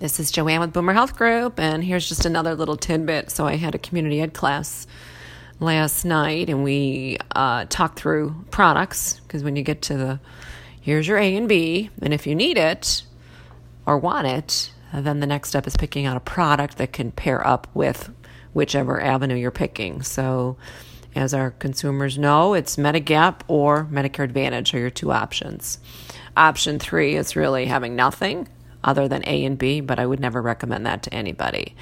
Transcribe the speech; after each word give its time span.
This 0.00 0.18
is 0.18 0.30
Joanne 0.30 0.60
with 0.60 0.72
Boomer 0.72 0.94
Health 0.94 1.14
Group, 1.14 1.60
and 1.60 1.84
here's 1.84 2.08
just 2.08 2.24
another 2.24 2.54
little 2.54 2.78
tidbit. 2.78 3.30
So, 3.30 3.46
I 3.46 3.56
had 3.56 3.74
a 3.74 3.78
community 3.78 4.22
ed 4.22 4.32
class 4.32 4.86
last 5.58 6.06
night, 6.06 6.48
and 6.48 6.64
we 6.64 7.18
uh, 7.36 7.66
talked 7.68 7.98
through 7.98 8.46
products 8.50 9.20
because 9.20 9.44
when 9.44 9.56
you 9.56 9.62
get 9.62 9.82
to 9.82 9.98
the 9.98 10.20
here's 10.80 11.06
your 11.06 11.18
A 11.18 11.36
and 11.36 11.46
B, 11.46 11.90
and 12.00 12.14
if 12.14 12.26
you 12.26 12.34
need 12.34 12.56
it 12.56 13.02
or 13.84 13.98
want 13.98 14.26
it, 14.26 14.72
then 14.94 15.20
the 15.20 15.26
next 15.26 15.50
step 15.50 15.66
is 15.66 15.76
picking 15.76 16.06
out 16.06 16.16
a 16.16 16.20
product 16.20 16.78
that 16.78 16.94
can 16.94 17.12
pair 17.12 17.46
up 17.46 17.66
with 17.74 18.10
whichever 18.54 19.02
avenue 19.02 19.36
you're 19.36 19.50
picking. 19.50 20.00
So, 20.00 20.56
as 21.14 21.34
our 21.34 21.50
consumers 21.50 22.16
know, 22.16 22.54
it's 22.54 22.76
Medigap 22.76 23.42
or 23.48 23.84
Medicare 23.92 24.24
Advantage 24.24 24.72
are 24.72 24.78
your 24.78 24.88
two 24.88 25.12
options. 25.12 25.78
Option 26.38 26.78
three 26.78 27.16
is 27.16 27.36
really 27.36 27.66
having 27.66 27.94
nothing 27.96 28.48
other 28.82 29.08
than 29.08 29.22
A 29.26 29.44
and 29.44 29.58
B, 29.58 29.80
but 29.80 29.98
I 29.98 30.06
would 30.06 30.20
never 30.20 30.40
recommend 30.40 30.86
that 30.86 31.02
to 31.04 31.14
anybody. 31.14 31.74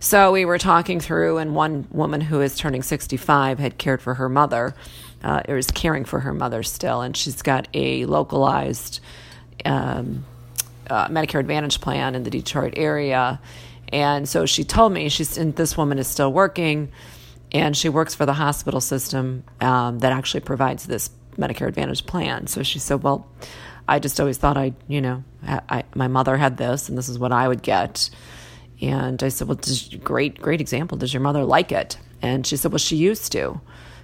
So 0.00 0.32
we 0.32 0.44
were 0.44 0.58
talking 0.58 1.00
through, 1.00 1.38
and 1.38 1.54
one 1.54 1.86
woman 1.90 2.20
who 2.20 2.40
is 2.40 2.56
turning 2.56 2.82
65 2.82 3.58
had 3.58 3.78
cared 3.78 4.00
for 4.00 4.14
her 4.14 4.28
mother, 4.28 4.74
uh, 5.24 5.42
or 5.48 5.56
is 5.56 5.70
caring 5.70 6.04
for 6.04 6.20
her 6.20 6.32
mother 6.32 6.62
still, 6.62 7.00
and 7.00 7.16
she's 7.16 7.42
got 7.42 7.68
a 7.74 8.04
localized 8.06 9.00
um, 9.64 10.24
uh, 10.88 11.08
Medicare 11.08 11.40
Advantage 11.40 11.80
plan 11.80 12.14
in 12.14 12.22
the 12.22 12.30
Detroit 12.30 12.74
area. 12.76 13.40
And 13.92 14.28
so 14.28 14.46
she 14.46 14.64
told 14.64 14.92
me, 14.92 15.08
she's, 15.08 15.38
and 15.38 15.54
this 15.56 15.76
woman 15.76 15.98
is 15.98 16.06
still 16.06 16.32
working, 16.32 16.90
and 17.52 17.76
she 17.76 17.88
works 17.88 18.14
for 18.14 18.26
the 18.26 18.34
hospital 18.34 18.80
system 18.80 19.44
um, 19.60 20.00
that 20.00 20.12
actually 20.12 20.40
provides 20.40 20.86
this 20.86 21.10
Medicare 21.36 21.68
Advantage 21.68 22.06
plan. 22.06 22.46
So 22.46 22.62
she 22.62 22.78
said, 22.78 23.02
Well, 23.02 23.26
I 23.88 23.98
just 23.98 24.18
always 24.20 24.38
thought 24.38 24.56
I, 24.56 24.74
you 24.88 25.00
know, 25.00 25.24
I, 25.46 25.84
my 25.94 26.08
mother 26.08 26.36
had 26.36 26.56
this 26.56 26.88
and 26.88 26.98
this 26.98 27.08
is 27.08 27.18
what 27.18 27.32
I 27.32 27.46
would 27.46 27.62
get. 27.62 28.10
And 28.80 29.22
I 29.22 29.28
said, 29.28 29.48
Well, 29.48 29.56
does, 29.56 29.88
great, 30.02 30.40
great 30.40 30.60
example. 30.60 30.98
Does 30.98 31.14
your 31.14 31.22
mother 31.22 31.44
like 31.44 31.72
it? 31.72 31.98
And 32.20 32.46
she 32.46 32.56
said, 32.56 32.72
Well, 32.72 32.78
she 32.78 32.96
used 32.96 33.32
to 33.32 33.60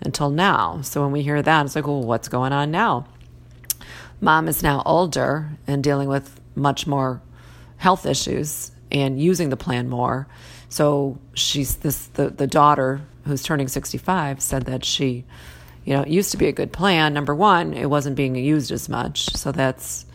until 0.00 0.30
now. 0.30 0.80
So 0.82 1.02
when 1.02 1.12
we 1.12 1.22
hear 1.22 1.42
that, 1.42 1.66
it's 1.66 1.76
like, 1.76 1.86
Well, 1.86 2.02
what's 2.02 2.28
going 2.28 2.52
on 2.52 2.70
now? 2.70 3.06
Mom 4.20 4.48
is 4.48 4.62
now 4.62 4.82
older 4.86 5.50
and 5.66 5.82
dealing 5.82 6.08
with 6.08 6.40
much 6.54 6.86
more 6.86 7.20
health 7.76 8.06
issues 8.06 8.70
and 8.90 9.20
using 9.20 9.50
the 9.50 9.56
plan 9.56 9.88
more. 9.88 10.26
So 10.68 11.18
she's 11.34 11.76
this 11.76 12.06
the, 12.08 12.30
the 12.30 12.46
daughter 12.46 13.02
who's 13.26 13.42
turning 13.42 13.68
65 13.68 14.40
said 14.40 14.66
that 14.66 14.84
she 14.84 15.24
you 15.84 15.94
know, 15.94 16.02
it 16.02 16.08
used 16.08 16.30
to 16.32 16.36
be 16.36 16.48
a 16.48 16.52
good 16.52 16.72
plan. 16.72 17.14
Number 17.14 17.34
one, 17.34 17.74
it 17.74 17.90
wasn't 17.90 18.16
being 18.16 18.34
used 18.36 18.70
as 18.70 18.88
much. 18.88 19.34
So 19.36 19.52
that's 19.52 20.06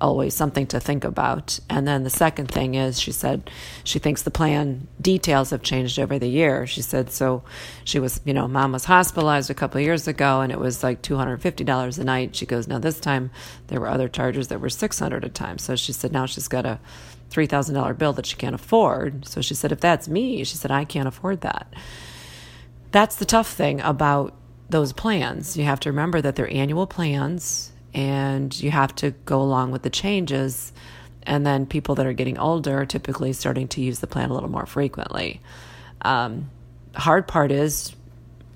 always 0.00 0.34
something 0.34 0.66
to 0.66 0.80
think 0.80 1.04
about. 1.04 1.58
And 1.70 1.86
then 1.86 2.02
the 2.02 2.10
second 2.10 2.50
thing 2.50 2.74
is 2.74 3.00
she 3.00 3.12
said 3.12 3.48
she 3.84 3.98
thinks 3.98 4.22
the 4.22 4.30
plan 4.30 4.88
details 5.00 5.50
have 5.50 5.62
changed 5.62 5.98
over 5.98 6.18
the 6.18 6.28
year. 6.28 6.66
She 6.66 6.82
said 6.82 7.10
so 7.10 7.42
she 7.84 7.98
was, 7.98 8.20
you 8.24 8.34
know, 8.34 8.48
mom 8.48 8.72
was 8.72 8.84
hospitalized 8.84 9.50
a 9.50 9.54
couple 9.54 9.80
years 9.80 10.06
ago 10.08 10.40
and 10.40 10.52
it 10.52 10.58
was 10.58 10.82
like 10.82 11.00
$250 11.02 11.98
a 11.98 12.04
night. 12.04 12.36
She 12.36 12.44
goes, 12.44 12.68
"Now 12.68 12.78
this 12.78 13.00
time 13.00 13.30
there 13.68 13.80
were 13.80 13.88
other 13.88 14.08
charges 14.08 14.48
that 14.48 14.60
were 14.60 14.68
600 14.68 15.24
a 15.24 15.28
time." 15.28 15.58
So 15.58 15.76
she 15.76 15.92
said 15.92 16.12
now 16.12 16.26
she's 16.26 16.48
got 16.48 16.66
a 16.66 16.78
$3,000 17.30 17.94
bill 17.94 18.12
that 18.12 18.26
she 18.26 18.36
can't 18.36 18.54
afford. 18.54 19.26
So 19.26 19.40
she 19.40 19.54
said 19.54 19.72
if 19.72 19.80
that's 19.80 20.08
me, 20.08 20.44
she 20.44 20.56
said 20.56 20.70
I 20.70 20.84
can't 20.84 21.08
afford 21.08 21.40
that. 21.40 21.72
That's 22.90 23.16
the 23.16 23.24
tough 23.24 23.52
thing 23.52 23.80
about 23.80 24.34
those 24.74 24.92
plans. 24.92 25.56
You 25.56 25.62
have 25.62 25.78
to 25.80 25.90
remember 25.90 26.20
that 26.20 26.34
they're 26.34 26.52
annual 26.52 26.88
plans 26.88 27.70
and 27.94 28.52
you 28.60 28.72
have 28.72 28.92
to 28.96 29.12
go 29.24 29.40
along 29.40 29.70
with 29.70 29.82
the 29.82 29.88
changes. 29.88 30.72
And 31.22 31.46
then 31.46 31.64
people 31.64 31.94
that 31.94 32.06
are 32.06 32.12
getting 32.12 32.38
older 32.38 32.80
are 32.80 32.84
typically 32.84 33.32
starting 33.34 33.68
to 33.68 33.80
use 33.80 34.00
the 34.00 34.08
plan 34.08 34.30
a 34.30 34.34
little 34.34 34.50
more 34.50 34.66
frequently. 34.66 35.40
Um, 36.02 36.50
hard 36.92 37.28
part 37.28 37.52
is 37.52 37.94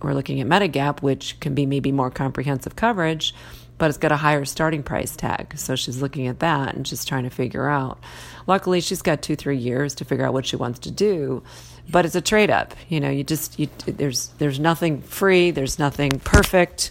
we're 0.02 0.14
looking 0.14 0.41
at 0.41 0.46
Medigap, 0.46 1.02
which 1.02 1.38
can 1.41 1.54
be 1.54 1.66
maybe 1.66 1.92
more 1.92 2.11
comprehensive 2.11 2.77
coverage, 2.77 3.34
but 3.78 3.89
it's 3.89 3.98
got 3.98 4.12
a 4.12 4.17
higher 4.17 4.45
starting 4.45 4.83
price 4.83 5.17
tag. 5.17 5.58
So 5.58 5.77
she's 5.77 6.02
looking 6.02 6.27
at 6.27 6.40
that 6.40 6.74
and 6.74 6.84
just 6.84 7.06
trying 7.08 7.24
to 7.24 7.30
figure 7.30 7.68
out. 7.68 7.98
Luckily, 8.46 8.80
she's 8.80 9.02
got 9.02 9.23
two, 9.23 9.36
three 9.36 9.58
years 9.58 9.95
to 9.96 10.05
figure 10.05 10.24
out 10.24 10.33
what 10.33 10.46
she 10.46 10.56
wants 10.56 10.80
to 10.80 10.90
do 10.90 11.42
but 11.90 12.05
it's 12.05 12.14
a 12.14 12.20
trade 12.20 12.50
up. 12.50 12.74
You 12.89 13.00
know, 13.00 13.11
you 13.11 13.24
just 13.24 13.58
you, 13.58 13.68
there's 13.86 14.28
there's 14.39 14.61
nothing 14.61 15.00
free. 15.02 15.50
There's 15.50 15.78
nothing 15.78 16.20
perfect. 16.20 16.90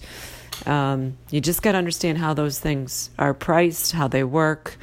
Um, 0.65 1.17
you 1.29 1.39
just 1.39 1.61
got 1.61 1.73
to 1.73 1.77
understand 1.77 2.17
how 2.17 2.33
those 2.33 2.59
things 2.59 3.11
are 3.19 3.33
priced, 3.33 3.91
how 3.91 4.07
they 4.07 4.23
work, 4.23 4.77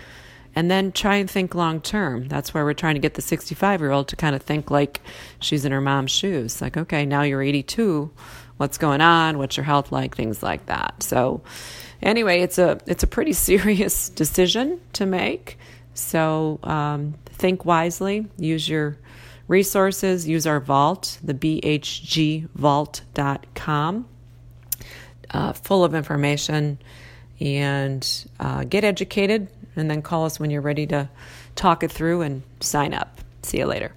and 0.54 0.70
then 0.70 0.92
try 0.92 1.16
and 1.16 1.30
think 1.30 1.54
long 1.54 1.80
term. 1.80 2.28
That's 2.28 2.54
why 2.54 2.62
we're 2.62 2.74
trying 2.74 2.94
to 2.94 3.00
get 3.00 3.14
the 3.14 3.22
65 3.22 3.80
year 3.80 3.90
old 3.90 4.08
to 4.08 4.16
kind 4.16 4.34
of 4.34 4.42
think 4.42 4.70
like 4.70 5.00
she's 5.40 5.64
in 5.64 5.72
her 5.72 5.80
mom's 5.80 6.10
shoes. 6.10 6.60
Like, 6.60 6.76
okay, 6.76 7.04
now 7.04 7.22
you're 7.22 7.42
82. 7.42 8.10
What's 8.56 8.78
going 8.78 9.00
on? 9.00 9.38
What's 9.38 9.56
your 9.56 9.64
health 9.64 9.90
like? 9.90 10.14
Things 10.16 10.42
like 10.42 10.66
that. 10.66 11.02
So, 11.02 11.42
anyway, 12.02 12.40
it's 12.40 12.58
a 12.58 12.78
it's 12.86 13.02
a 13.02 13.08
pretty 13.08 13.32
serious 13.48 14.08
decision 14.08 14.80
to 14.92 15.06
make. 15.06 15.58
So, 15.94 16.60
um, 16.62 17.14
think 17.26 17.64
wisely. 17.64 18.26
Use 18.38 18.68
your 18.68 18.98
resources, 19.48 20.26
use 20.26 20.46
our 20.46 20.60
vault, 20.60 21.18
the 21.22 21.34
bhgvault.com, 21.34 22.48
uh, 25.30 25.52
full 25.52 25.84
of 25.84 25.94
information, 25.94 26.78
and 27.44 28.26
uh, 28.40 28.64
get 28.64 28.84
educated, 28.84 29.48
and 29.76 29.90
then 29.90 30.02
call 30.02 30.24
us 30.24 30.40
when 30.40 30.50
you're 30.50 30.62
ready 30.62 30.86
to 30.88 31.08
talk 31.54 31.82
it 31.82 31.92
through 31.92 32.22
and 32.22 32.42
sign 32.60 32.94
up. 32.94 33.20
See 33.42 33.58
you 33.58 33.66
later. 33.66 33.92